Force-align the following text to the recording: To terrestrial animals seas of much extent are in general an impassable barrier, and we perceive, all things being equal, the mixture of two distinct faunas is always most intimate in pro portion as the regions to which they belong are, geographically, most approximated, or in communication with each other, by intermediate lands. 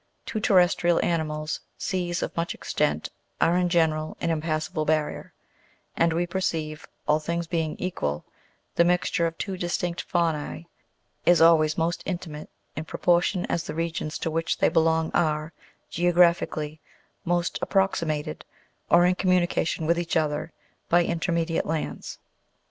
To 0.25 0.39
terrestrial 0.39 0.99
animals 1.05 1.59
seas 1.77 2.23
of 2.23 2.35
much 2.35 2.55
extent 2.55 3.09
are 3.39 3.55
in 3.55 3.69
general 3.69 4.17
an 4.19 4.31
impassable 4.31 4.83
barrier, 4.83 5.31
and 5.95 6.11
we 6.11 6.25
perceive, 6.25 6.87
all 7.07 7.19
things 7.19 7.45
being 7.45 7.75
equal, 7.77 8.25
the 8.73 8.83
mixture 8.83 9.27
of 9.27 9.37
two 9.37 9.57
distinct 9.57 10.01
faunas 10.09 10.63
is 11.23 11.39
always 11.39 11.77
most 11.77 12.01
intimate 12.07 12.49
in 12.75 12.85
pro 12.85 12.97
portion 12.99 13.45
as 13.47 13.65
the 13.65 13.75
regions 13.75 14.17
to 14.17 14.31
which 14.31 14.57
they 14.57 14.69
belong 14.69 15.11
are, 15.11 15.53
geographically, 15.91 16.81
most 17.23 17.59
approximated, 17.61 18.43
or 18.89 19.05
in 19.05 19.13
communication 19.13 19.85
with 19.85 19.99
each 19.99 20.17
other, 20.17 20.51
by 20.89 21.03
intermediate 21.03 21.67
lands. 21.67 22.17